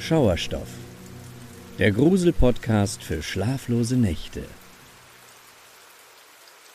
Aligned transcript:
Schauerstoff. 0.00 0.68
Der 1.78 1.92
Grusel-Podcast 1.92 3.02
für 3.02 3.22
schlaflose 3.22 3.96
Nächte. 3.96 4.44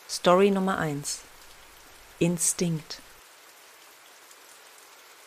Story 0.08 0.52
Nummer 0.52 0.78
1. 0.78 1.22
Instinkt. 2.20 3.02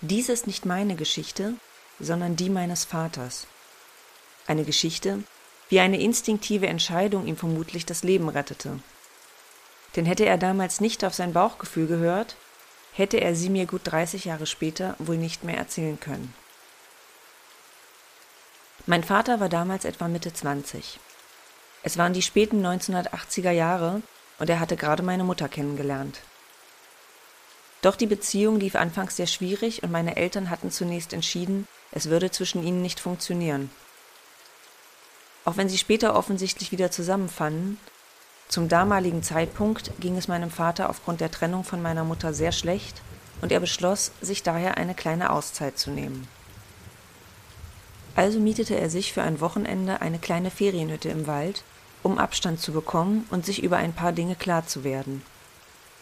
Dies 0.01 0.29
ist 0.29 0.47
nicht 0.47 0.65
meine 0.65 0.95
Geschichte, 0.95 1.55
sondern 1.99 2.37
die 2.37 2.51
meines 2.51 2.85
Vaters. 2.85 3.49
Eine 4.47 4.65
Geschichte, 4.65 5.25
wie 5.69 5.81
eine 5.81 6.01
instinktive 6.01 6.69
Entscheidung 6.69 7.27
ihm 7.27 7.37
vermutlich 7.37 7.85
das 7.85 8.05
Leben 8.05 8.29
rettete. 8.29 8.79
Denn 9.97 10.07
hätte 10.07 10.25
er 10.25 10.39
damals 10.39 10.81
nicht 10.81 11.05
auf 11.05 11.15
sein 11.15 11.33
Bauchgefühl 11.33 11.89
gehört, 11.89 12.37
hätte 12.93 13.21
er 13.21 13.35
sie 13.35 13.51
mir 13.51 13.67
gut 13.67 13.83
30 13.85 14.25
Jahre 14.25 14.47
später 14.47 14.95
wohl 15.01 15.17
nicht 15.17 15.43
mehr 15.43 15.59
erzählen 15.59 15.99
können. 15.99 16.33
Mein 18.91 19.05
Vater 19.05 19.39
war 19.39 19.51
damals 19.51 19.85
etwa 19.85 20.09
Mitte 20.09 20.33
20. 20.33 20.99
Es 21.83 21.99
waren 21.99 22.15
die 22.15 22.23
späten 22.23 22.65
1980er 22.65 23.51
Jahre 23.51 24.01
und 24.39 24.49
er 24.49 24.61
hatte 24.61 24.79
gerade 24.79 25.03
meine 25.03 25.25
Mutter 25.25 25.47
kennengelernt. 25.47 26.21
Doch 27.83 27.97
die 27.97 28.07
Beziehung 28.07 28.59
lief 28.59 28.77
anfangs 28.77 29.17
sehr 29.17 29.27
schwierig 29.27 29.83
und 29.83 29.93
meine 29.93 30.17
Eltern 30.17 30.49
hatten 30.49 30.71
zunächst 30.71 31.13
entschieden, 31.13 31.69
es 31.93 32.09
würde 32.09 32.31
zwischen 32.31 32.67
ihnen 32.67 32.81
nicht 32.81 32.99
funktionieren. 32.99 33.71
Auch 35.45 35.59
wenn 35.59 35.69
sie 35.69 35.77
später 35.77 36.17
offensichtlich 36.17 36.73
wieder 36.73 36.91
zusammenfanden, 36.91 37.79
zum 38.49 38.71
damaligen 38.71 39.23
Zeitpunkt 39.23 39.93
ging 40.01 40.17
es 40.17 40.29
meinem 40.29 40.51
Vater 40.51 40.89
aufgrund 40.89 41.21
der 41.21 41.31
Trennung 41.31 41.63
von 41.63 41.83
meiner 41.83 42.05
Mutter 42.05 42.33
sehr 42.33 42.53
schlecht 42.53 43.03
und 43.43 43.53
er 43.53 43.61
beschloss, 43.61 44.13
sich 44.23 44.43
daher 44.43 44.79
eine 44.79 44.95
kleine 44.95 45.29
Auszeit 45.29 45.79
zu 45.79 45.91
nehmen. 45.91 46.27
Also 48.19 48.41
mietete 48.41 48.75
er 48.75 48.91
sich 48.91 49.13
für 49.13 49.23
ein 49.23 49.41
Wochenende 49.41 50.01
eine 50.01 50.19
kleine 50.19 50.51
Ferienhütte 50.51 51.09
im 51.09 51.29
Wald, 51.29 51.63
um 52.03 52.19
Abstand 52.19 52.61
zu 52.61 52.73
bekommen 52.73 53.25
und 53.31 53.47
sich 53.47 53.63
über 53.63 53.77
ein 53.77 53.93
paar 53.93 54.11
Dinge 54.11 54.35
klar 54.35 54.67
zu 54.67 54.83
werden. 54.83 55.23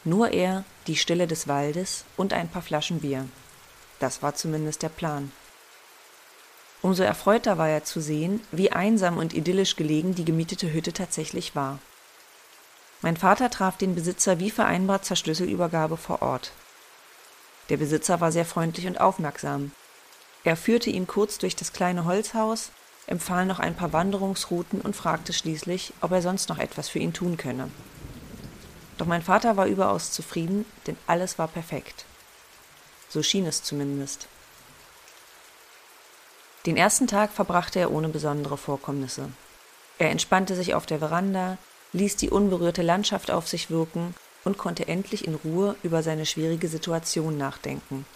Nur 0.02 0.30
er, 0.30 0.64
die 0.86 0.96
Stille 0.96 1.26
des 1.26 1.46
Waldes 1.46 2.06
und 2.16 2.32
ein 2.32 2.48
paar 2.48 2.62
Flaschen 2.62 3.00
Bier. 3.00 3.28
Das 3.98 4.22
war 4.22 4.34
zumindest 4.34 4.82
der 4.82 4.88
Plan. 4.88 5.30
Umso 6.80 7.02
erfreuter 7.02 7.58
war 7.58 7.68
er 7.68 7.84
zu 7.84 8.00
sehen, 8.00 8.40
wie 8.50 8.72
einsam 8.72 9.18
und 9.18 9.34
idyllisch 9.34 9.76
gelegen 9.76 10.14
die 10.14 10.24
gemietete 10.24 10.72
Hütte 10.72 10.94
tatsächlich 10.94 11.54
war. 11.54 11.80
Mein 13.02 13.18
Vater 13.18 13.50
traf 13.50 13.76
den 13.76 13.94
Besitzer 13.94 14.38
wie 14.38 14.50
vereinbart 14.50 15.04
zur 15.04 15.18
Schlüsselübergabe 15.18 15.98
vor 15.98 16.22
Ort. 16.22 16.52
Der 17.68 17.76
Besitzer 17.76 18.22
war 18.22 18.32
sehr 18.32 18.46
freundlich 18.46 18.86
und 18.86 19.02
aufmerksam. 19.02 19.72
Er 20.46 20.56
führte 20.56 20.90
ihn 20.90 21.08
kurz 21.08 21.38
durch 21.38 21.56
das 21.56 21.72
kleine 21.72 22.04
Holzhaus, 22.04 22.70
empfahl 23.08 23.46
noch 23.46 23.58
ein 23.58 23.74
paar 23.74 23.92
Wanderungsrouten 23.92 24.80
und 24.80 24.94
fragte 24.94 25.32
schließlich, 25.32 25.92
ob 26.00 26.12
er 26.12 26.22
sonst 26.22 26.48
noch 26.48 26.58
etwas 26.58 26.88
für 26.88 27.00
ihn 27.00 27.12
tun 27.12 27.36
könne. 27.36 27.68
Doch 28.96 29.06
mein 29.06 29.22
Vater 29.22 29.56
war 29.56 29.66
überaus 29.66 30.12
zufrieden, 30.12 30.64
denn 30.86 30.96
alles 31.08 31.40
war 31.40 31.48
perfekt. 31.48 32.04
So 33.08 33.24
schien 33.24 33.44
es 33.44 33.64
zumindest. 33.64 34.28
Den 36.64 36.76
ersten 36.76 37.08
Tag 37.08 37.32
verbrachte 37.32 37.80
er 37.80 37.90
ohne 37.90 38.08
besondere 38.08 38.56
Vorkommnisse. 38.56 39.28
Er 39.98 40.10
entspannte 40.10 40.54
sich 40.54 40.74
auf 40.74 40.86
der 40.86 41.00
Veranda, 41.00 41.58
ließ 41.92 42.14
die 42.14 42.30
unberührte 42.30 42.82
Landschaft 42.82 43.32
auf 43.32 43.48
sich 43.48 43.68
wirken 43.68 44.14
und 44.44 44.58
konnte 44.58 44.86
endlich 44.86 45.26
in 45.26 45.34
Ruhe 45.34 45.74
über 45.82 46.04
seine 46.04 46.24
schwierige 46.24 46.68
Situation 46.68 47.36
nachdenken. 47.36 48.06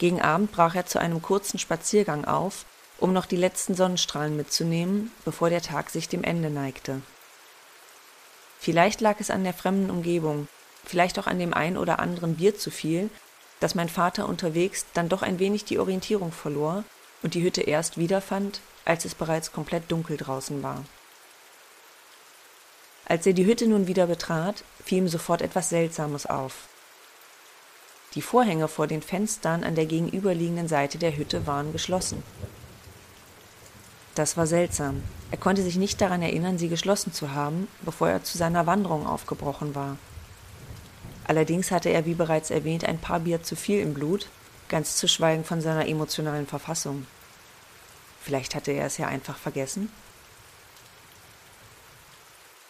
Gegen 0.00 0.22
Abend 0.22 0.50
brach 0.50 0.74
er 0.74 0.86
zu 0.86 0.98
einem 0.98 1.20
kurzen 1.20 1.58
Spaziergang 1.58 2.24
auf, 2.24 2.64
um 2.96 3.12
noch 3.12 3.26
die 3.26 3.36
letzten 3.36 3.74
Sonnenstrahlen 3.74 4.34
mitzunehmen, 4.34 5.12
bevor 5.26 5.50
der 5.50 5.60
Tag 5.60 5.90
sich 5.90 6.08
dem 6.08 6.24
Ende 6.24 6.48
neigte. 6.48 7.02
Vielleicht 8.58 9.02
lag 9.02 9.20
es 9.20 9.28
an 9.28 9.44
der 9.44 9.52
fremden 9.52 9.90
Umgebung, 9.90 10.48
vielleicht 10.86 11.18
auch 11.18 11.26
an 11.26 11.38
dem 11.38 11.52
ein 11.52 11.76
oder 11.76 11.98
anderen 11.98 12.36
Bier 12.36 12.56
zu 12.56 12.70
viel, 12.70 13.10
dass 13.60 13.74
mein 13.74 13.90
Vater 13.90 14.26
unterwegs 14.26 14.86
dann 14.94 15.10
doch 15.10 15.20
ein 15.20 15.38
wenig 15.38 15.66
die 15.66 15.78
Orientierung 15.78 16.32
verlor 16.32 16.82
und 17.22 17.34
die 17.34 17.42
Hütte 17.42 17.60
erst 17.60 17.98
wiederfand, 17.98 18.62
als 18.86 19.04
es 19.04 19.14
bereits 19.14 19.52
komplett 19.52 19.92
dunkel 19.92 20.16
draußen 20.16 20.62
war. 20.62 20.82
Als 23.04 23.26
er 23.26 23.34
die 23.34 23.44
Hütte 23.44 23.66
nun 23.66 23.86
wieder 23.86 24.06
betrat, 24.06 24.64
fiel 24.82 24.98
ihm 24.98 25.08
sofort 25.08 25.42
etwas 25.42 25.68
Seltsames 25.68 26.24
auf. 26.24 26.69
Die 28.14 28.22
Vorhänge 28.22 28.66
vor 28.66 28.88
den 28.88 29.02
Fenstern 29.02 29.62
an 29.62 29.76
der 29.76 29.86
gegenüberliegenden 29.86 30.66
Seite 30.66 30.98
der 30.98 31.16
Hütte 31.16 31.46
waren 31.46 31.72
geschlossen. 31.72 32.22
Das 34.16 34.36
war 34.36 34.48
seltsam. 34.48 35.04
Er 35.30 35.38
konnte 35.38 35.62
sich 35.62 35.76
nicht 35.76 36.00
daran 36.00 36.20
erinnern, 36.20 36.58
sie 36.58 36.68
geschlossen 36.68 37.12
zu 37.12 37.32
haben, 37.32 37.68
bevor 37.82 38.08
er 38.08 38.24
zu 38.24 38.36
seiner 38.36 38.66
Wanderung 38.66 39.06
aufgebrochen 39.06 39.76
war. 39.76 39.96
Allerdings 41.24 41.70
hatte 41.70 41.90
er, 41.90 42.04
wie 42.06 42.14
bereits 42.14 42.50
erwähnt, 42.50 42.84
ein 42.84 42.98
paar 42.98 43.20
Bier 43.20 43.44
zu 43.44 43.54
viel 43.54 43.80
im 43.80 43.94
Blut, 43.94 44.26
ganz 44.68 44.96
zu 44.96 45.06
schweigen 45.06 45.44
von 45.44 45.60
seiner 45.60 45.86
emotionalen 45.86 46.48
Verfassung. 46.48 47.06
Vielleicht 48.20 48.56
hatte 48.56 48.72
er 48.72 48.86
es 48.86 48.98
ja 48.98 49.06
einfach 49.06 49.36
vergessen? 49.36 49.92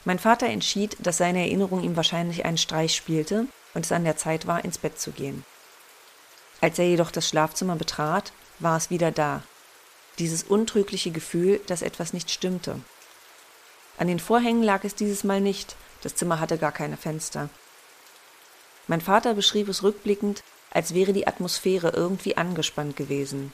Mein 0.05 0.19
Vater 0.19 0.47
entschied, 0.47 0.97
dass 1.01 1.17
seine 1.17 1.41
Erinnerung 1.41 1.83
ihm 1.83 1.97
wahrscheinlich 1.97 2.45
einen 2.45 2.59
Streich 2.59 2.95
spielte 2.95 3.47
und 3.75 3.85
es 3.85 3.93
an 3.93 4.05
der 4.05 4.17
Zeit 4.17 4.47
war, 4.47 4.65
ins 4.65 4.79
Bett 4.79 4.99
zu 4.99 5.13
gehen. 5.13 5.45
Als 6.61 6.79
er 6.79 6.87
jedoch 6.87 7.11
das 7.11 7.29
Schlafzimmer 7.29 7.77
betrat, 7.77 8.33
war 8.59 8.77
es 8.77 8.91
wieder 8.91 9.11
da. 9.11 9.43
Dieses 10.19 10.43
untrügliche 10.43 11.11
Gefühl, 11.11 11.61
dass 11.67 11.83
etwas 11.83 12.13
nicht 12.13 12.31
stimmte. 12.31 12.81
An 13.99 14.09
den 14.09 14.19
Vorhängen 14.19 14.63
lag 14.63 14.85
es 14.85 14.95
dieses 14.95 15.25
Mal 15.25 15.41
nicht, 15.41 15.77
das 16.03 16.15
Zimmer 16.15 16.41
hatte 16.41 16.59
gar 16.59 16.73
keine 16.73 16.97
Fenster. 16.97 17.49
Mein 18.87 19.01
Vater 19.01 19.35
beschrieb 19.35 19.69
es 19.69 19.83
rückblickend, 19.83 20.43
als 20.71 20.95
wäre 20.95 21.13
die 21.13 21.27
Atmosphäre 21.27 21.91
irgendwie 21.91 22.37
angespannt 22.37 22.97
gewesen. 22.97 23.53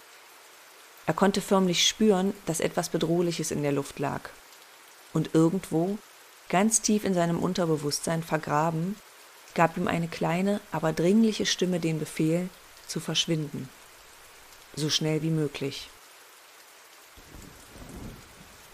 Er 1.06 1.15
konnte 1.15 1.41
förmlich 1.41 1.87
spüren, 1.87 2.34
dass 2.47 2.60
etwas 2.60 2.88
Bedrohliches 2.88 3.50
in 3.50 3.62
der 3.62 3.72
Luft 3.72 3.98
lag. 3.98 4.22
Und 5.12 5.34
irgendwo, 5.34 5.98
ganz 6.48 6.81
tief 6.81 7.04
in 7.04 7.15
seinem 7.15 7.38
Unterbewusstsein 7.38 8.22
vergraben, 8.22 8.97
gab 9.56 9.76
ihm 9.76 9.88
eine 9.88 10.06
kleine, 10.06 10.60
aber 10.70 10.92
dringliche 10.92 11.46
Stimme 11.46 11.80
den 11.80 11.98
Befehl, 11.98 12.48
zu 12.86 13.00
verschwinden. 13.00 13.68
So 14.76 14.90
schnell 14.90 15.22
wie 15.22 15.30
möglich. 15.30 15.90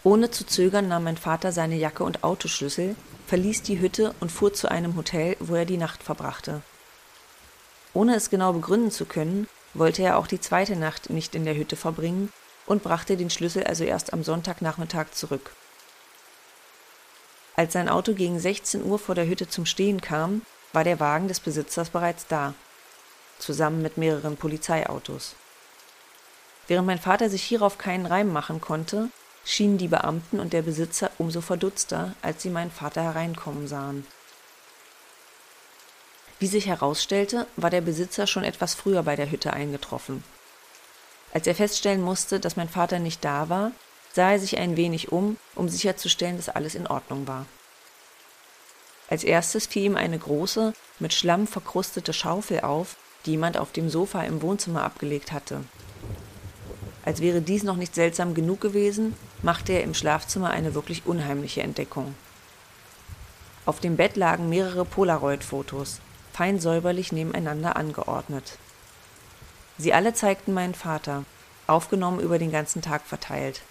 Ohne 0.03 0.29
zu 0.29 0.45
zögern 0.45 0.89
nahm 0.89 1.05
mein 1.05 1.17
Vater 1.17 1.51
seine 1.51 1.77
Jacke 1.77 2.03
und 2.03 2.23
Autoschlüssel, 2.23 2.95
verließ 3.25 3.63
die 3.63 3.79
Hütte 3.79 4.13
und 4.19 4.31
fuhr 4.31 4.53
zu 4.53 4.69
einem 4.69 4.95
Hotel, 4.95 5.37
wo 5.39 5.55
er 5.55 5.65
die 5.65 5.77
Nacht 5.77 6.03
verbrachte. 6.03 6.61
Ohne 7.93 8.15
es 8.15 8.29
genau 8.29 8.51
begründen 8.53 8.91
zu 8.91 9.05
können, 9.05 9.47
wollte 9.73 10.03
er 10.03 10.17
auch 10.17 10.27
die 10.27 10.41
zweite 10.41 10.75
Nacht 10.75 11.09
nicht 11.09 11.33
in 11.35 11.45
der 11.45 11.55
Hütte 11.55 11.77
verbringen 11.77 12.31
und 12.65 12.83
brachte 12.83 13.15
den 13.17 13.29
Schlüssel 13.29 13.63
also 13.63 13.85
erst 13.85 14.13
am 14.13 14.23
Sonntagnachmittag 14.23 15.11
zurück. 15.11 15.51
Als 17.55 17.73
sein 17.73 17.87
Auto 17.87 18.13
gegen 18.13 18.39
16 18.39 18.83
Uhr 18.83 18.99
vor 18.99 19.15
der 19.15 19.27
Hütte 19.27 19.47
zum 19.47 19.65
Stehen 19.65 20.01
kam, 20.01 20.41
war 20.73 20.83
der 20.83 20.99
Wagen 20.99 21.27
des 21.27 21.39
Besitzers 21.39 21.89
bereits 21.89 22.27
da, 22.27 22.53
zusammen 23.39 23.81
mit 23.81 23.97
mehreren 23.97 24.37
Polizeiautos. 24.37 25.35
Während 26.67 26.87
mein 26.87 26.99
Vater 26.99 27.29
sich 27.29 27.43
hierauf 27.43 27.77
keinen 27.77 28.05
Reim 28.05 28.31
machen 28.31 28.59
konnte, 28.59 29.09
schienen 29.45 29.77
die 29.77 29.87
Beamten 29.87 30.39
und 30.39 30.53
der 30.53 30.61
Besitzer 30.61 31.11
umso 31.17 31.41
verdutzter, 31.41 32.15
als 32.21 32.41
sie 32.41 32.49
meinen 32.49 32.71
Vater 32.71 33.03
hereinkommen 33.03 33.67
sahen. 33.67 34.05
Wie 36.39 36.47
sich 36.47 36.65
herausstellte, 36.67 37.47
war 37.55 37.69
der 37.69 37.81
Besitzer 37.81 38.27
schon 38.27 38.43
etwas 38.43 38.73
früher 38.73 39.03
bei 39.03 39.15
der 39.15 39.29
Hütte 39.29 39.53
eingetroffen. 39.53 40.23
Als 41.33 41.47
er 41.47 41.55
feststellen 41.55 42.01
musste, 42.01 42.39
dass 42.39 42.55
mein 42.55 42.69
Vater 42.69 42.99
nicht 42.99 43.23
da 43.23 43.49
war, 43.49 43.71
sah 44.13 44.31
er 44.31 44.39
sich 44.39 44.57
ein 44.57 44.77
wenig 44.77 45.11
um, 45.11 45.37
um 45.55 45.67
sicherzustellen, 45.67 46.37
dass 46.37 46.49
alles 46.49 46.75
in 46.75 46.87
Ordnung 46.87 47.27
war. 47.27 47.45
Als 49.09 49.23
erstes 49.23 49.67
fiel 49.67 49.83
ihm 49.83 49.95
eine 49.95 50.17
große, 50.17 50.73
mit 50.99 51.13
Schlamm 51.13 51.47
verkrustete 51.47 52.13
Schaufel 52.13 52.61
auf, 52.61 52.95
die 53.25 53.31
jemand 53.31 53.57
auf 53.57 53.71
dem 53.71 53.89
Sofa 53.89 54.23
im 54.23 54.41
Wohnzimmer 54.41 54.83
abgelegt 54.83 55.31
hatte. 55.31 55.63
Als 57.05 57.19
wäre 57.19 57.41
dies 57.41 57.63
noch 57.63 57.75
nicht 57.75 57.95
seltsam 57.95 58.33
genug 58.33 58.61
gewesen, 58.61 59.15
machte 59.41 59.73
er 59.73 59.83
im 59.83 59.93
Schlafzimmer 59.93 60.51
eine 60.51 60.73
wirklich 60.73 61.05
unheimliche 61.05 61.61
Entdeckung. 61.61 62.15
Auf 63.65 63.79
dem 63.79 63.97
Bett 63.97 64.15
lagen 64.15 64.49
mehrere 64.49 64.85
Polaroid-Fotos, 64.85 65.99
fein 66.33 66.59
säuberlich 66.59 67.11
nebeneinander 67.11 67.75
angeordnet. 67.75 68.57
Sie 69.77 69.93
alle 69.93 70.13
zeigten 70.13 70.53
meinen 70.53 70.75
Vater, 70.75 71.23
aufgenommen 71.67 72.19
über 72.19 72.39
den 72.39 72.51
ganzen 72.51 72.81
Tag 72.81 73.03
verteilt. 73.05 73.61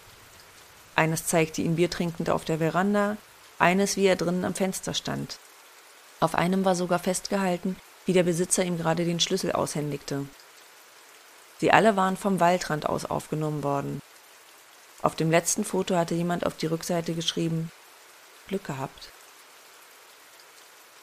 Eines 0.94 1.26
zeigte 1.26 1.62
ihn 1.62 1.76
biertrinkend 1.76 2.30
auf 2.30 2.44
der 2.44 2.58
Veranda, 2.58 3.16
eines, 3.62 3.96
wie 3.96 4.06
er 4.06 4.16
drinnen 4.16 4.44
am 4.44 4.54
Fenster 4.54 4.92
stand. 4.92 5.38
Auf 6.20 6.34
einem 6.34 6.64
war 6.64 6.74
sogar 6.74 6.98
festgehalten, 6.98 7.76
wie 8.04 8.12
der 8.12 8.22
Besitzer 8.22 8.64
ihm 8.64 8.76
gerade 8.76 9.04
den 9.04 9.20
Schlüssel 9.20 9.52
aushändigte. 9.52 10.26
Sie 11.58 11.72
alle 11.72 11.96
waren 11.96 12.16
vom 12.16 12.40
Waldrand 12.40 12.86
aus 12.86 13.04
aufgenommen 13.04 13.62
worden. 13.62 14.02
Auf 15.00 15.14
dem 15.14 15.30
letzten 15.30 15.64
Foto 15.64 15.96
hatte 15.96 16.14
jemand 16.14 16.44
auf 16.44 16.56
die 16.56 16.66
Rückseite 16.66 17.14
geschrieben 17.14 17.70
Glück 18.48 18.64
gehabt. 18.64 19.10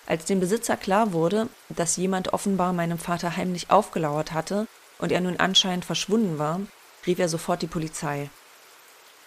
Als 0.05 0.25
dem 0.25 0.39
Besitzer 0.39 0.75
klar 0.75 1.13
wurde, 1.13 1.50
dass 1.69 1.97
jemand 1.97 2.33
offenbar 2.33 2.73
meinem 2.73 2.97
Vater 2.97 3.38
heimlich 3.38 3.69
aufgelauert 3.69 4.31
hatte 4.31 4.67
und 4.97 5.12
er 5.12 5.21
nun 5.21 5.38
anscheinend 5.38 5.85
verschwunden 5.85 6.39
war, 6.39 6.62
rief 7.05 7.19
er 7.19 7.29
sofort 7.29 7.62
die 7.62 7.67
Polizei. 7.67 8.29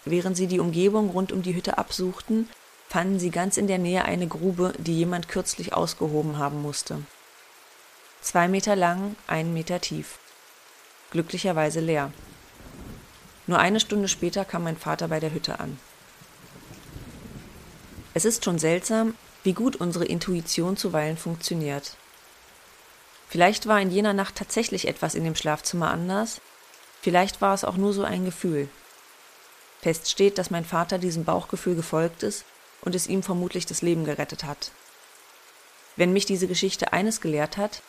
Während 0.04 0.36
sie 0.36 0.48
die 0.48 0.60
Umgebung 0.60 1.10
rund 1.10 1.32
um 1.32 1.42
die 1.42 1.54
Hütte 1.54 1.78
absuchten, 1.78 2.48
fanden 2.92 3.18
sie 3.18 3.30
ganz 3.30 3.56
in 3.56 3.68
der 3.68 3.78
Nähe 3.78 4.04
eine 4.04 4.28
Grube, 4.28 4.74
die 4.76 4.94
jemand 4.94 5.26
kürzlich 5.26 5.72
ausgehoben 5.72 6.36
haben 6.36 6.60
musste. 6.60 6.98
Zwei 8.20 8.48
Meter 8.48 8.76
lang, 8.76 9.16
einen 9.26 9.54
Meter 9.54 9.80
tief. 9.80 10.18
Glücklicherweise 11.10 11.80
leer. 11.80 12.12
Nur 13.46 13.58
eine 13.58 13.80
Stunde 13.80 14.08
später 14.08 14.44
kam 14.44 14.64
mein 14.64 14.76
Vater 14.76 15.08
bei 15.08 15.20
der 15.20 15.32
Hütte 15.32 15.58
an. 15.58 15.78
Es 18.12 18.26
ist 18.26 18.44
schon 18.44 18.58
seltsam, 18.58 19.14
wie 19.42 19.54
gut 19.54 19.76
unsere 19.76 20.04
Intuition 20.04 20.76
zuweilen 20.76 21.16
funktioniert. 21.16 21.96
Vielleicht 23.26 23.66
war 23.66 23.80
in 23.80 23.90
jener 23.90 24.12
Nacht 24.12 24.36
tatsächlich 24.36 24.86
etwas 24.86 25.14
in 25.14 25.24
dem 25.24 25.34
Schlafzimmer 25.34 25.90
anders, 25.90 26.42
vielleicht 27.00 27.40
war 27.40 27.54
es 27.54 27.64
auch 27.64 27.78
nur 27.78 27.94
so 27.94 28.04
ein 28.04 28.26
Gefühl. 28.26 28.68
Fest 29.80 30.10
steht, 30.10 30.36
dass 30.36 30.50
mein 30.50 30.66
Vater 30.66 30.98
diesem 30.98 31.24
Bauchgefühl 31.24 31.74
gefolgt 31.74 32.22
ist 32.22 32.44
und 32.82 32.94
es 32.94 33.06
ihm 33.06 33.22
vermutlich 33.22 33.66
das 33.66 33.82
Leben 33.82 34.04
gerettet 34.04 34.44
hat. 34.44 34.72
Wenn 35.96 36.12
mich 36.12 36.26
diese 36.26 36.46
Geschichte 36.48 36.92
eines 36.92 37.20
gelehrt 37.20 37.56
hat, 37.56 37.82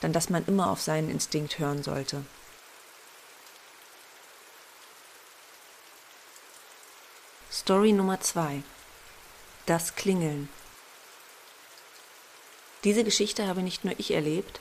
dann 0.00 0.12
dass 0.12 0.30
man 0.30 0.44
immer 0.46 0.70
auf 0.70 0.80
seinen 0.80 1.10
Instinkt 1.10 1.58
hören 1.58 1.82
sollte. 1.82 2.24
Story 7.50 7.92
Nummer 7.92 8.20
zwei: 8.20 8.62
Das 9.66 9.94
Klingeln. 9.94 10.48
Diese 12.84 13.04
Geschichte 13.04 13.46
habe 13.46 13.62
nicht 13.62 13.84
nur 13.84 13.94
ich 13.98 14.12
erlebt, 14.12 14.60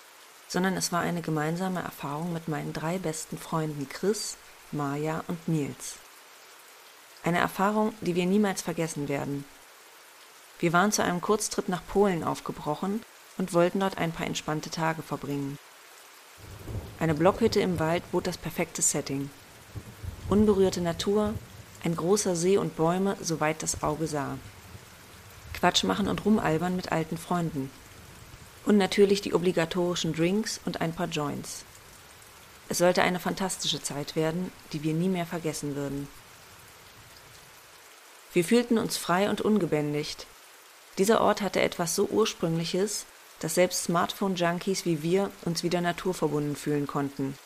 sondern 0.50 0.76
es 0.76 0.92
war 0.92 1.02
eine 1.02 1.22
gemeinsame 1.22 1.82
Erfahrung 1.82 2.34
mit 2.34 2.48
meinen 2.50 2.74
drei 2.74 2.98
besten 2.98 3.38
Freunden 3.38 3.88
Chris, 3.88 4.36
Maja 4.72 5.24
und 5.28 5.48
Nils. 5.48 5.96
Eine 7.24 7.40
Erfahrung, 7.40 7.94
die 8.02 8.16
wir 8.16 8.26
niemals 8.26 8.62
vergessen 8.62 9.08
werden. 9.08 9.46
Wir 10.60 10.74
waren 10.74 10.92
zu 10.92 11.04
einem 11.04 11.22
Kurztrip 11.22 11.70
nach 11.70 11.86
Polen 11.88 12.24
aufgebrochen 12.24 13.02
und 13.38 13.54
wollten 13.54 13.80
dort 13.80 13.98
ein 13.98 14.12
paar 14.12 14.28
entspannte 14.28 14.70
Tage 14.70 15.02
verbringen. 15.02 15.58
Eine 17.00 17.14
Blockhütte 17.14 17.62
im 17.62 17.80
Wald 17.80 18.04
bot 18.12 18.28
das 18.28 18.38
perfekte 18.38 18.82
Setting. 18.82 19.30
Unberührte 20.28 20.82
Natur, 20.82 21.34
ein 21.86 21.96
großer 21.96 22.36
See 22.36 22.58
und 22.58 22.76
Bäume, 22.76 23.16
soweit 23.22 23.64
das 23.64 23.84
Auge 23.84 24.06
sah. 24.06 24.38
Quatsch 25.54 25.86
machen 25.86 26.10
und 26.10 26.26
rumalbern 26.26 26.76
mit 26.76 26.92
alten 26.92 27.18
Freunden. 27.18 27.72
Und 28.66 28.78
natürlich 28.78 29.22
die 29.22 29.34
obligatorischen 29.34 30.14
Drinks 30.14 30.60
und 30.66 30.82
ein 30.82 30.94
paar 30.94 31.08
Joints. 31.08 31.64
Es 32.68 32.80
sollte 32.80 33.02
eine 33.02 33.20
fantastische 33.20 33.82
Zeit 33.82 34.18
werden, 34.18 34.52
die 34.74 34.84
wir 34.84 34.94
nie 34.94 35.10
mehr 35.10 35.26
vergessen 35.26 35.76
würden. 35.78 36.10
Wir 38.34 38.44
fühlten 38.44 38.78
uns 38.78 38.98
frei 38.98 39.30
und 39.30 39.42
ungebändigt. 39.42 40.28
Dieser 41.00 41.22
Ort 41.22 41.42
hatte 41.42 41.62
etwas 41.62 41.96
so 41.96 42.08
Ursprüngliches, 42.10 43.06
dass 43.40 43.56
selbst 43.56 43.86
Smartphone-Junkies 43.86 44.84
wie 44.84 45.02
wir 45.02 45.32
uns 45.46 45.64
wieder 45.64 45.80
naturverbunden 45.80 46.58
fühlen 46.58 46.88
konnten. 46.88 47.38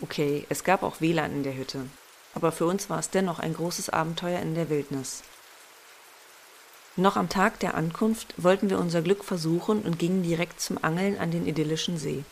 Okay, 0.00 0.44
es 0.48 0.64
gab 0.64 0.82
auch 0.82 1.00
WLAN 1.00 1.30
in 1.30 1.42
der 1.44 1.54
Hütte, 1.54 1.86
aber 2.34 2.50
für 2.50 2.66
uns 2.66 2.90
war 2.90 2.98
es 2.98 3.10
dennoch 3.10 3.38
ein 3.38 3.54
großes 3.54 3.90
Abenteuer 3.90 4.40
in 4.40 4.56
der 4.56 4.70
Wildnis. 4.70 5.22
Noch 6.96 7.16
am 7.16 7.28
Tag 7.28 7.60
der 7.60 7.76
Ankunft 7.76 8.34
wollten 8.36 8.70
wir 8.70 8.80
unser 8.80 9.02
Glück 9.02 9.22
versuchen 9.22 9.82
und 9.82 10.00
gingen 10.00 10.24
direkt 10.24 10.60
zum 10.60 10.82
Angeln 10.82 11.18
an 11.18 11.30
den 11.30 11.46
idyllischen 11.46 11.96
See. 11.96 12.24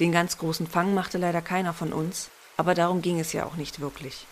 Den 0.00 0.10
ganz 0.10 0.38
großen 0.38 0.66
Fang 0.66 0.94
machte 0.94 1.18
leider 1.18 1.42
keiner 1.42 1.74
von 1.74 1.92
uns, 1.92 2.30
aber 2.56 2.74
darum 2.74 3.02
ging 3.02 3.20
es 3.20 3.34
ja 3.34 3.44
auch 3.44 3.56
nicht 3.56 3.80
wirklich. 3.80 4.26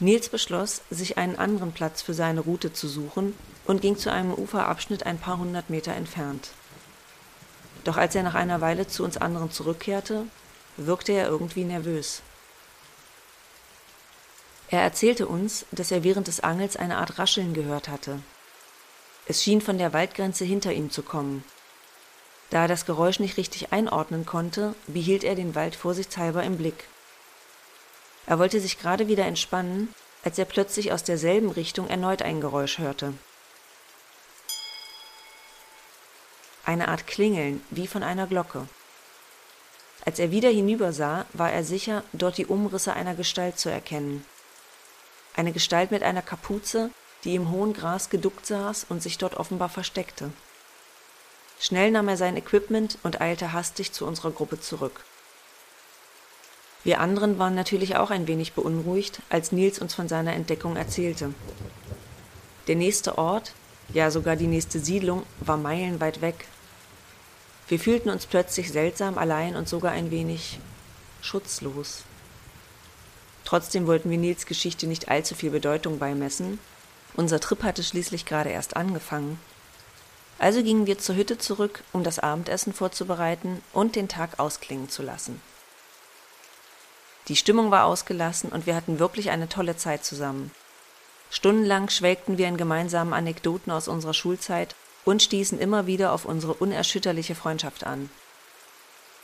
Nils 0.00 0.28
beschloss, 0.28 0.82
sich 0.90 1.16
einen 1.16 1.36
anderen 1.36 1.70
Platz 1.70 2.02
für 2.02 2.12
seine 2.12 2.40
Route 2.40 2.72
zu 2.72 2.88
suchen 2.88 3.34
und 3.64 3.80
ging 3.80 3.96
zu 3.96 4.10
einem 4.10 4.32
Uferabschnitt 4.32 5.06
ein 5.06 5.18
paar 5.18 5.38
hundert 5.38 5.70
Meter 5.70 5.92
entfernt. 5.92 6.50
Doch 7.84 7.96
als 7.96 8.14
er 8.14 8.22
nach 8.22 8.34
einer 8.34 8.60
Weile 8.60 8.86
zu 8.86 9.04
uns 9.04 9.16
anderen 9.16 9.50
zurückkehrte, 9.50 10.26
wirkte 10.76 11.12
er 11.12 11.28
irgendwie 11.28 11.64
nervös. 11.64 12.22
Er 14.68 14.80
erzählte 14.80 15.26
uns, 15.26 15.66
dass 15.70 15.90
er 15.90 16.02
während 16.02 16.28
des 16.28 16.40
Angels 16.40 16.76
eine 16.76 16.96
Art 16.96 17.18
Rascheln 17.18 17.52
gehört 17.52 17.88
hatte. 17.88 18.20
Es 19.26 19.42
schien 19.42 19.60
von 19.60 19.78
der 19.78 19.92
Waldgrenze 19.92 20.44
hinter 20.44 20.72
ihm 20.72 20.90
zu 20.90 21.02
kommen. 21.02 21.44
Da 22.50 22.62
er 22.62 22.68
das 22.68 22.86
Geräusch 22.86 23.20
nicht 23.20 23.36
richtig 23.36 23.72
einordnen 23.72 24.26
konnte, 24.26 24.74
behielt 24.86 25.24
er 25.24 25.34
den 25.34 25.54
Wald 25.54 25.76
vorsichtshalber 25.76 26.42
im 26.42 26.56
Blick. 26.56 26.84
Er 28.26 28.38
wollte 28.38 28.60
sich 28.60 28.78
gerade 28.78 29.08
wieder 29.08 29.26
entspannen, 29.26 29.94
als 30.24 30.38
er 30.38 30.44
plötzlich 30.44 30.92
aus 30.92 31.02
derselben 31.04 31.50
Richtung 31.50 31.88
erneut 31.88 32.22
ein 32.22 32.40
Geräusch 32.40 32.78
hörte. 32.78 33.14
Eine 36.72 36.88
Art 36.88 37.06
Klingeln, 37.06 37.62
wie 37.70 37.86
von 37.86 38.02
einer 38.02 38.26
Glocke. 38.26 38.66
Als 40.04 40.18
er 40.18 40.30
wieder 40.30 40.48
hinübersah, 40.48 41.26
war 41.32 41.52
er 41.52 41.64
sicher, 41.64 42.02
dort 42.12 42.38
die 42.38 42.46
Umrisse 42.46 42.94
einer 42.94 43.14
Gestalt 43.14 43.58
zu 43.58 43.68
erkennen 43.68 44.24
eine 45.34 45.52
Gestalt 45.52 45.90
mit 45.90 46.02
einer 46.02 46.22
Kapuze, 46.22 46.90
die 47.24 47.34
im 47.34 47.50
hohen 47.50 47.72
Gras 47.72 48.10
geduckt 48.10 48.46
saß 48.46 48.86
und 48.88 49.02
sich 49.02 49.18
dort 49.18 49.36
offenbar 49.36 49.68
versteckte. 49.68 50.30
Schnell 51.58 51.90
nahm 51.90 52.08
er 52.08 52.16
sein 52.16 52.36
Equipment 52.36 52.98
und 53.02 53.20
eilte 53.20 53.52
hastig 53.52 53.92
zu 53.92 54.06
unserer 54.06 54.32
Gruppe 54.32 54.60
zurück. 54.60 55.04
Wir 56.84 56.98
anderen 56.98 57.38
waren 57.38 57.54
natürlich 57.54 57.96
auch 57.96 58.10
ein 58.10 58.26
wenig 58.26 58.54
beunruhigt, 58.54 59.22
als 59.28 59.52
Nils 59.52 59.78
uns 59.78 59.94
von 59.94 60.08
seiner 60.08 60.32
Entdeckung 60.32 60.76
erzählte. 60.76 61.32
Der 62.66 62.74
nächste 62.74 63.18
Ort, 63.18 63.52
ja 63.92 64.10
sogar 64.10 64.34
die 64.34 64.48
nächste 64.48 64.80
Siedlung, 64.80 65.22
war 65.38 65.56
meilenweit 65.56 66.20
weg. 66.20 66.46
Wir 67.72 67.80
fühlten 67.80 68.10
uns 68.10 68.26
plötzlich 68.26 68.70
seltsam 68.70 69.16
allein 69.16 69.56
und 69.56 69.66
sogar 69.66 69.92
ein 69.92 70.10
wenig 70.10 70.60
schutzlos. 71.22 72.02
Trotzdem 73.46 73.86
wollten 73.86 74.10
wir 74.10 74.18
Nils 74.18 74.44
Geschichte 74.44 74.86
nicht 74.86 75.08
allzu 75.08 75.34
viel 75.34 75.48
Bedeutung 75.48 75.98
beimessen. 75.98 76.58
Unser 77.14 77.40
Trip 77.40 77.62
hatte 77.62 77.82
schließlich 77.82 78.26
gerade 78.26 78.50
erst 78.50 78.76
angefangen. 78.76 79.40
Also 80.38 80.62
gingen 80.62 80.84
wir 80.86 80.98
zur 80.98 81.16
Hütte 81.16 81.38
zurück, 81.38 81.82
um 81.94 82.04
das 82.04 82.18
Abendessen 82.18 82.74
vorzubereiten 82.74 83.62
und 83.72 83.96
den 83.96 84.06
Tag 84.06 84.38
ausklingen 84.38 84.90
zu 84.90 85.02
lassen. 85.02 85.40
Die 87.28 87.36
Stimmung 87.36 87.70
war 87.70 87.86
ausgelassen 87.86 88.52
und 88.52 88.66
wir 88.66 88.76
hatten 88.76 88.98
wirklich 88.98 89.30
eine 89.30 89.48
tolle 89.48 89.78
Zeit 89.78 90.04
zusammen. 90.04 90.50
Stundenlang 91.30 91.88
schwelgten 91.88 92.36
wir 92.36 92.48
in 92.48 92.58
gemeinsamen 92.58 93.14
Anekdoten 93.14 93.72
aus 93.72 93.88
unserer 93.88 94.12
Schulzeit 94.12 94.74
und 95.04 95.22
stießen 95.22 95.58
immer 95.58 95.86
wieder 95.86 96.12
auf 96.12 96.24
unsere 96.24 96.54
unerschütterliche 96.54 97.34
Freundschaft 97.34 97.84
an. 97.84 98.10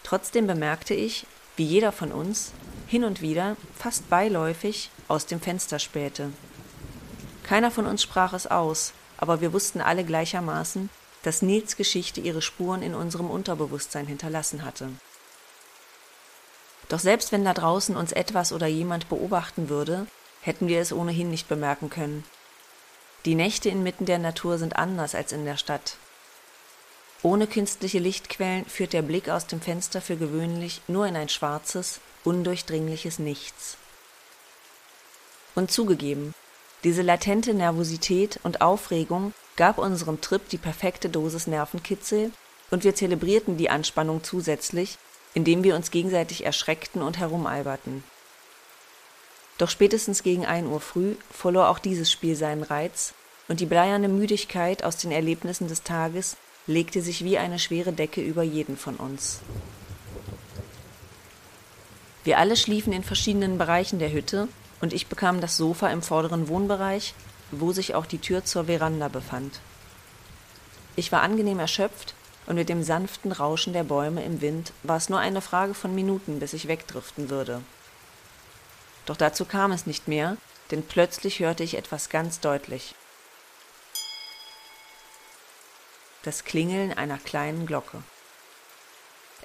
Trotzdem 0.02 0.46
bemerkte 0.46 0.94
ich, 0.94 1.26
wie 1.56 1.64
jeder 1.64 1.92
von 1.92 2.12
uns, 2.12 2.52
hin 2.86 3.04
und 3.04 3.20
wieder, 3.20 3.56
fast 3.76 4.08
beiläufig, 4.08 4.90
aus 5.08 5.26
dem 5.26 5.40
Fenster 5.40 5.78
spähte. 5.78 6.32
Keiner 7.42 7.70
von 7.70 7.86
uns 7.86 8.02
sprach 8.02 8.32
es 8.32 8.46
aus, 8.46 8.92
aber 9.16 9.40
wir 9.40 9.52
wussten 9.52 9.80
alle 9.80 10.04
gleichermaßen, 10.04 10.90
dass 11.22 11.42
Nils 11.42 11.76
Geschichte 11.76 12.20
ihre 12.20 12.42
Spuren 12.42 12.82
in 12.82 12.94
unserem 12.94 13.30
Unterbewusstsein 13.30 14.06
hinterlassen 14.06 14.64
hatte. 14.64 14.90
Doch 16.88 17.00
selbst 17.00 17.32
wenn 17.32 17.44
da 17.44 17.52
draußen 17.52 17.96
uns 17.96 18.12
etwas 18.12 18.52
oder 18.52 18.66
jemand 18.66 19.08
beobachten 19.08 19.68
würde, 19.68 20.06
hätten 20.40 20.68
wir 20.68 20.80
es 20.80 20.92
ohnehin 20.92 21.30
nicht 21.30 21.48
bemerken 21.48 21.90
können. 21.90 22.24
Die 23.24 23.34
Nächte 23.34 23.68
inmitten 23.68 24.06
der 24.06 24.18
Natur 24.18 24.58
sind 24.58 24.76
anders 24.76 25.14
als 25.14 25.32
in 25.32 25.44
der 25.44 25.56
Stadt. 25.56 25.96
Ohne 27.22 27.48
künstliche 27.48 27.98
Lichtquellen 27.98 28.64
führt 28.64 28.92
der 28.92 29.02
Blick 29.02 29.28
aus 29.28 29.46
dem 29.46 29.60
Fenster 29.60 30.00
für 30.00 30.16
gewöhnlich 30.16 30.82
nur 30.86 31.06
in 31.06 31.16
ein 31.16 31.28
schwarzes, 31.28 32.00
undurchdringliches 32.24 33.18
Nichts. 33.18 33.76
Und 35.56 35.72
zugegeben, 35.72 36.32
diese 36.84 37.02
latente 37.02 37.54
Nervosität 37.54 38.38
und 38.44 38.60
Aufregung 38.60 39.34
gab 39.56 39.78
unserem 39.78 40.20
Trip 40.20 40.48
die 40.48 40.58
perfekte 40.58 41.08
Dosis 41.08 41.48
Nervenkitzel 41.48 42.30
und 42.70 42.84
wir 42.84 42.94
zelebrierten 42.94 43.56
die 43.56 43.68
Anspannung 43.68 44.22
zusätzlich, 44.22 44.96
indem 45.34 45.64
wir 45.64 45.74
uns 45.74 45.90
gegenseitig 45.90 46.44
erschreckten 46.44 47.02
und 47.02 47.18
herumalberten. 47.18 48.04
Doch 49.58 49.68
spätestens 49.68 50.22
gegen 50.22 50.46
ein 50.46 50.66
Uhr 50.66 50.80
früh 50.80 51.16
verlor 51.30 51.68
auch 51.68 51.80
dieses 51.80 52.10
Spiel 52.10 52.36
seinen 52.36 52.62
Reiz 52.62 53.12
und 53.48 53.60
die 53.60 53.66
bleierne 53.66 54.08
Müdigkeit 54.08 54.84
aus 54.84 54.96
den 54.96 55.10
Erlebnissen 55.10 55.68
des 55.68 55.82
Tages 55.82 56.36
legte 56.66 57.02
sich 57.02 57.24
wie 57.24 57.38
eine 57.38 57.58
schwere 57.58 57.92
Decke 57.92 58.20
über 58.20 58.42
jeden 58.42 58.76
von 58.76 58.96
uns. 58.96 59.40
Wir 62.24 62.38
alle 62.38 62.56
schliefen 62.56 62.92
in 62.92 63.02
verschiedenen 63.02 63.58
Bereichen 63.58 63.98
der 63.98 64.12
Hütte 64.12 64.48
und 64.80 64.92
ich 64.92 65.06
bekam 65.06 65.40
das 65.40 65.56
Sofa 65.56 65.88
im 65.88 66.02
vorderen 66.02 66.48
Wohnbereich, 66.48 67.14
wo 67.50 67.72
sich 67.72 67.94
auch 67.94 68.06
die 68.06 68.18
Tür 68.18 68.44
zur 68.44 68.66
Veranda 68.66 69.08
befand. 69.08 69.60
Ich 70.94 71.10
war 71.10 71.22
angenehm 71.22 71.58
erschöpft 71.58 72.14
und 72.46 72.56
mit 72.56 72.68
dem 72.68 72.82
sanften 72.82 73.32
Rauschen 73.32 73.72
der 73.72 73.84
Bäume 73.84 74.22
im 74.22 74.40
Wind 74.40 74.72
war 74.82 74.98
es 74.98 75.08
nur 75.08 75.18
eine 75.18 75.40
Frage 75.40 75.74
von 75.74 75.94
Minuten, 75.94 76.38
bis 76.38 76.52
ich 76.52 76.68
wegdriften 76.68 77.30
würde. 77.30 77.62
Doch 79.08 79.16
dazu 79.16 79.46
kam 79.46 79.72
es 79.72 79.86
nicht 79.86 80.06
mehr, 80.06 80.36
denn 80.70 80.86
plötzlich 80.86 81.40
hörte 81.40 81.64
ich 81.64 81.78
etwas 81.78 82.10
ganz 82.10 82.40
deutlich. 82.40 82.94
Das 86.24 86.44
Klingeln 86.44 86.92
einer 86.92 87.16
kleinen 87.16 87.64
Glocke. 87.64 88.02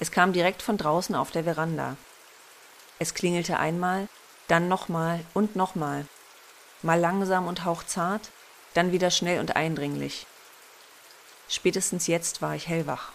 Es 0.02 0.12
kam 0.12 0.34
direkt 0.34 0.62
von 0.62 0.76
draußen 0.76 1.16
auf 1.16 1.32
der 1.32 1.46
Veranda. 1.46 1.96
Es 3.00 3.14
klingelte 3.14 3.58
einmal, 3.58 4.10
dann 4.50 4.68
nochmal 4.68 5.24
und 5.34 5.56
nochmal, 5.56 6.08
mal 6.82 7.00
langsam 7.00 7.48
und 7.48 7.64
hauchzart, 7.64 8.32
dann 8.74 8.92
wieder 8.92 9.12
schnell 9.12 9.40
und 9.40 9.56
eindringlich. 9.56 10.28
Spätestens 11.48 12.08
jetzt 12.08 12.42
war 12.42 12.54
ich 12.54 12.68
hellwach. 12.68 13.14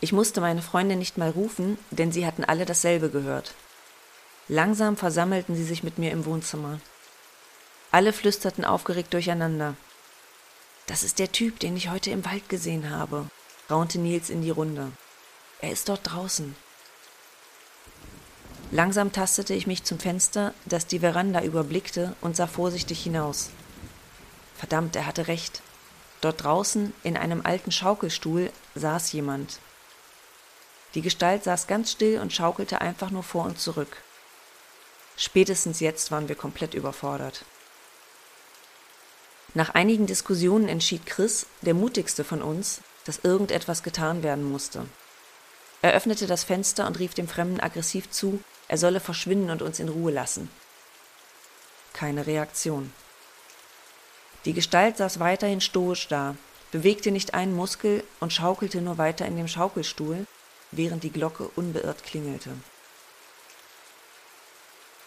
Ich 0.00 0.12
musste 0.12 0.40
meine 0.40 0.62
Freunde 0.62 0.96
nicht 0.96 1.16
mal 1.16 1.30
rufen, 1.30 1.78
denn 1.92 2.10
sie 2.10 2.26
hatten 2.26 2.42
alle 2.42 2.66
dasselbe 2.66 3.08
gehört. 3.08 3.54
Langsam 4.48 4.96
versammelten 4.96 5.54
sie 5.54 5.64
sich 5.64 5.82
mit 5.82 5.98
mir 5.98 6.10
im 6.10 6.24
Wohnzimmer. 6.24 6.80
Alle 7.90 8.14
flüsterten 8.14 8.64
aufgeregt 8.64 9.12
durcheinander. 9.12 9.74
Das 10.86 11.02
ist 11.02 11.18
der 11.18 11.30
Typ, 11.32 11.60
den 11.60 11.76
ich 11.76 11.90
heute 11.90 12.10
im 12.10 12.24
Wald 12.24 12.48
gesehen 12.48 12.88
habe, 12.88 13.26
raunte 13.68 13.98
Nils 13.98 14.30
in 14.30 14.40
die 14.40 14.50
Runde. 14.50 14.90
Er 15.60 15.70
ist 15.70 15.90
dort 15.90 16.00
draußen. 16.04 16.56
Langsam 18.70 19.12
tastete 19.12 19.52
ich 19.52 19.66
mich 19.66 19.84
zum 19.84 19.98
Fenster, 19.98 20.54
das 20.64 20.86
die 20.86 21.00
Veranda 21.00 21.42
überblickte, 21.42 22.14
und 22.22 22.36
sah 22.36 22.46
vorsichtig 22.46 23.02
hinaus. 23.02 23.50
Verdammt, 24.56 24.96
er 24.96 25.06
hatte 25.06 25.28
recht. 25.28 25.62
Dort 26.22 26.42
draußen, 26.42 26.94
in 27.02 27.18
einem 27.18 27.44
alten 27.44 27.70
Schaukelstuhl, 27.70 28.50
saß 28.74 29.12
jemand. 29.12 29.58
Die 30.94 31.02
Gestalt 31.02 31.44
saß 31.44 31.66
ganz 31.66 31.92
still 31.92 32.18
und 32.18 32.32
schaukelte 32.32 32.80
einfach 32.80 33.10
nur 33.10 33.22
vor 33.22 33.44
und 33.44 33.58
zurück. 33.58 34.02
Spätestens 35.18 35.80
jetzt 35.80 36.12
waren 36.12 36.28
wir 36.28 36.36
komplett 36.36 36.74
überfordert. 36.74 37.44
Nach 39.52 39.70
einigen 39.70 40.06
Diskussionen 40.06 40.68
entschied 40.68 41.06
Chris, 41.06 41.46
der 41.62 41.74
mutigste 41.74 42.22
von 42.22 42.40
uns, 42.40 42.82
dass 43.04 43.24
irgendetwas 43.24 43.82
getan 43.82 44.22
werden 44.22 44.44
musste. 44.48 44.86
Er 45.82 45.92
öffnete 45.92 46.28
das 46.28 46.44
Fenster 46.44 46.86
und 46.86 47.00
rief 47.00 47.14
dem 47.14 47.26
Fremden 47.26 47.58
aggressiv 47.58 48.08
zu, 48.10 48.40
er 48.68 48.78
solle 48.78 49.00
verschwinden 49.00 49.50
und 49.50 49.60
uns 49.60 49.80
in 49.80 49.88
Ruhe 49.88 50.12
lassen. 50.12 50.48
Keine 51.94 52.28
Reaktion. 52.28 52.92
Die 54.44 54.52
Gestalt 54.52 54.98
saß 54.98 55.18
weiterhin 55.18 55.60
stoisch 55.60 56.06
da, 56.06 56.36
bewegte 56.70 57.10
nicht 57.10 57.34
einen 57.34 57.56
Muskel 57.56 58.04
und 58.20 58.32
schaukelte 58.32 58.80
nur 58.80 58.98
weiter 58.98 59.26
in 59.26 59.36
dem 59.36 59.48
Schaukelstuhl, 59.48 60.26
während 60.70 61.02
die 61.02 61.10
Glocke 61.10 61.50
unbeirrt 61.56 62.04
klingelte. 62.04 62.50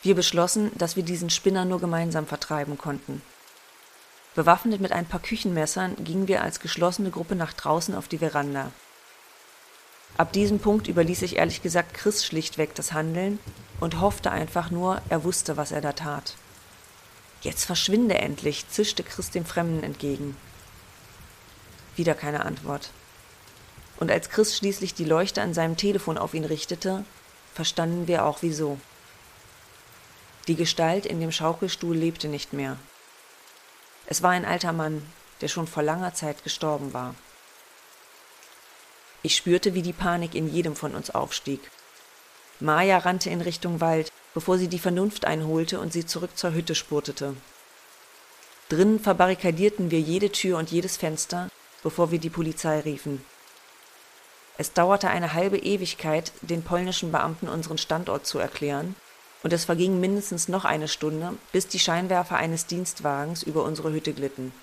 Wir 0.02 0.16
beschlossen, 0.16 0.72
dass 0.76 0.96
wir 0.96 1.04
diesen 1.04 1.30
Spinner 1.30 1.66
nur 1.66 1.80
gemeinsam 1.80 2.26
vertreiben 2.26 2.78
konnten. 2.78 3.22
Bewaffnet 4.34 4.82
mit 4.82 4.92
ein 4.92 5.06
paar 5.06 5.20
Küchenmessern 5.20 5.96
gingen 6.04 6.28
wir 6.28 6.42
als 6.42 6.60
geschlossene 6.60 7.12
Gruppe 7.12 7.36
nach 7.36 7.54
draußen 7.54 7.94
auf 7.94 8.08
die 8.08 8.20
Veranda. 8.20 8.72
Ab 10.18 10.34
diesem 10.34 10.60
Punkt 10.60 10.88
überließ 10.88 11.22
ich 11.22 11.38
ehrlich 11.38 11.62
gesagt 11.62 11.94
Chris 11.94 12.26
schlichtweg 12.26 12.74
das 12.76 12.94
Handeln 12.94 13.40
und 13.80 14.00
hoffte 14.00 14.32
einfach 14.32 14.72
nur, 14.72 15.02
er 15.10 15.24
wusste, 15.24 15.58
was 15.58 15.72
er 15.72 15.82
da 15.82 15.94
tat. 15.94 16.36
Jetzt 17.42 17.66
verschwinde 17.66 18.18
endlich, 18.18 18.70
zischte 18.70 19.04
Chris 19.04 19.32
dem 19.32 19.46
Fremden 19.46 19.84
entgegen. 19.84 20.38
Wieder 21.96 22.14
keine 22.14 22.46
Antwort. 22.46 22.92
Und 23.98 24.12
als 24.12 24.30
Chris 24.30 24.58
schließlich 24.58 24.94
die 24.94 25.06
Leuchte 25.06 25.42
an 25.42 25.54
seinem 25.54 25.78
Telefon 25.78 26.18
auf 26.18 26.34
ihn 26.34 26.46
richtete, 26.46 27.04
verstanden 27.54 28.08
wir 28.08 28.26
auch 28.26 28.42
wieso. 28.42 28.80
Die 30.48 30.56
Gestalt 30.56 31.06
in 31.06 31.20
dem 31.20 31.32
Schaukelstuhl 31.32 31.96
lebte 31.96 32.28
nicht 32.28 32.54
mehr. 32.54 32.78
Es 34.08 34.24
war 34.24 34.32
ein 34.32 34.46
alter 34.46 34.74
Mann, 34.74 35.06
der 35.42 35.48
schon 35.48 35.68
vor 35.68 35.84
langer 35.84 36.14
Zeit 36.14 36.44
gestorben 36.44 36.94
war. 36.94 37.16
Ich 39.24 39.36
spürte, 39.36 39.76
wie 39.76 39.84
die 39.84 39.94
Panik 39.94 40.34
in 40.34 40.52
jedem 40.52 40.76
von 40.76 40.96
uns 40.96 41.12
aufstieg. 41.12 41.60
Maja 42.60 42.98
rannte 42.98 43.30
in 43.30 43.42
Richtung 43.42 43.82
Wald, 43.82 44.12
bevor 44.34 44.58
sie 44.58 44.68
die 44.68 44.80
Vernunft 44.80 45.26
einholte 45.26 45.80
und 45.80 45.94
sie 45.94 46.06
zurück 46.06 46.38
zur 46.38 46.54
Hütte 46.54 46.76
spurtete. 46.76 47.36
Drinnen 48.70 49.00
verbarrikadierten 49.00 49.92
wir 49.92 50.00
jede 50.00 50.32
Tür 50.32 50.58
und 50.58 50.72
jedes 50.72 50.98
Fenster, 50.98 51.50
bevor 51.84 52.12
wir 52.12 52.20
die 52.20 52.30
Polizei 52.30 52.80
riefen. 52.80 53.24
Es 54.58 54.74
dauerte 54.74 55.10
eine 55.10 55.34
halbe 55.34 55.58
Ewigkeit, 55.58 56.32
den 56.42 56.64
polnischen 56.64 57.12
Beamten 57.12 57.50
unseren 57.50 57.78
Standort 57.78 58.26
zu 58.26 58.40
erklären, 58.40 58.96
und 59.44 59.54
es 59.54 59.66
verging 59.66 60.00
mindestens 60.00 60.48
noch 60.48 60.66
eine 60.66 60.88
Stunde, 60.88 61.34
bis 61.52 61.68
die 61.68 61.80
Scheinwerfer 61.80 62.38
eines 62.38 62.68
Dienstwagens 62.68 63.44
über 63.44 63.64
unsere 63.64 63.92
Hütte 63.92 64.14
glitten. 64.14 64.54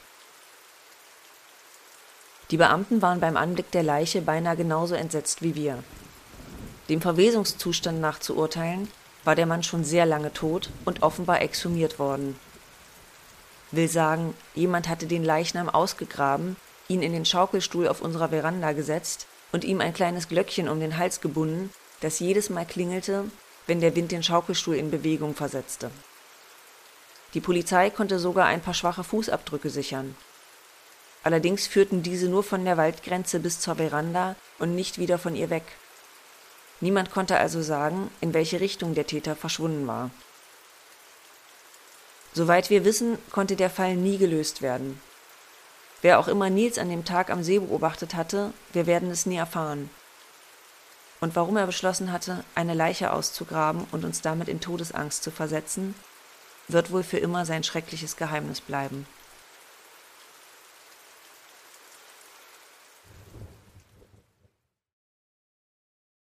Die 2.50 2.56
Beamten 2.56 3.02
waren 3.02 3.20
beim 3.20 3.36
Anblick 3.36 3.70
der 3.72 3.82
Leiche 3.82 4.22
beinahe 4.22 4.56
genauso 4.56 4.94
entsetzt 4.94 5.42
wie 5.42 5.54
wir. 5.54 5.82
Dem 6.88 7.02
Verwesungszustand 7.02 8.00
nach 8.00 8.18
zu 8.18 8.36
urteilen, 8.36 8.90
war 9.24 9.34
der 9.34 9.46
Mann 9.46 9.62
schon 9.62 9.84
sehr 9.84 10.06
lange 10.06 10.32
tot 10.32 10.70
und 10.86 11.02
offenbar 11.02 11.42
exhumiert 11.42 11.98
worden. 11.98 12.38
Will 13.72 13.88
sagen, 13.88 14.32
jemand 14.54 14.88
hatte 14.88 15.06
den 15.06 15.24
Leichnam 15.24 15.68
ausgegraben, 15.68 16.56
ihn 16.88 17.02
in 17.02 17.12
den 17.12 17.26
Schaukelstuhl 17.26 17.86
auf 17.88 18.00
unserer 18.00 18.30
Veranda 18.30 18.72
gesetzt 18.72 19.26
und 19.52 19.64
ihm 19.64 19.82
ein 19.82 19.92
kleines 19.92 20.28
Glöckchen 20.28 20.70
um 20.70 20.80
den 20.80 20.96
Hals 20.96 21.20
gebunden, 21.20 21.70
das 22.00 22.20
jedes 22.20 22.48
Mal 22.48 22.64
klingelte, 22.64 23.24
wenn 23.68 23.80
der 23.80 23.94
Wind 23.94 24.10
den 24.10 24.24
Schaukelstuhl 24.24 24.74
in 24.74 24.90
Bewegung 24.90 25.36
versetzte. 25.36 25.92
Die 27.34 27.40
Polizei 27.40 27.90
konnte 27.90 28.18
sogar 28.18 28.46
ein 28.46 28.62
paar 28.62 28.74
schwache 28.74 29.04
Fußabdrücke 29.04 29.70
sichern. 29.70 30.16
Allerdings 31.22 31.66
führten 31.66 32.02
diese 32.02 32.28
nur 32.28 32.42
von 32.42 32.64
der 32.64 32.78
Waldgrenze 32.78 33.38
bis 33.38 33.60
zur 33.60 33.76
Veranda 33.76 34.34
und 34.58 34.74
nicht 34.74 34.98
wieder 34.98 35.18
von 35.18 35.36
ihr 35.36 35.50
weg. 35.50 35.64
Niemand 36.80 37.10
konnte 37.10 37.36
also 37.36 37.60
sagen, 37.60 38.10
in 38.20 38.32
welche 38.32 38.60
Richtung 38.60 38.94
der 38.94 39.06
Täter 39.06 39.36
verschwunden 39.36 39.86
war. 39.86 40.10
Soweit 42.32 42.70
wir 42.70 42.84
wissen, 42.84 43.18
konnte 43.30 43.56
der 43.56 43.68
Fall 43.68 43.96
nie 43.96 44.16
gelöst 44.16 44.62
werden. 44.62 45.00
Wer 46.00 46.20
auch 46.20 46.28
immer 46.28 46.48
Nils 46.48 46.78
an 46.78 46.88
dem 46.88 47.04
Tag 47.04 47.30
am 47.30 47.42
See 47.42 47.58
beobachtet 47.58 48.14
hatte, 48.14 48.52
wir 48.72 48.86
werden 48.86 49.10
es 49.10 49.26
nie 49.26 49.36
erfahren. 49.36 49.90
Und 51.20 51.34
warum 51.34 51.56
er 51.56 51.66
beschlossen 51.66 52.12
hatte, 52.12 52.44
eine 52.54 52.74
Leiche 52.74 53.12
auszugraben 53.12 53.86
und 53.90 54.04
uns 54.04 54.22
damit 54.22 54.48
in 54.48 54.60
Todesangst 54.60 55.22
zu 55.22 55.30
versetzen, 55.30 55.94
wird 56.68 56.92
wohl 56.92 57.02
für 57.02 57.18
immer 57.18 57.44
sein 57.44 57.64
schreckliches 57.64 58.16
Geheimnis 58.16 58.60
bleiben. 58.60 59.06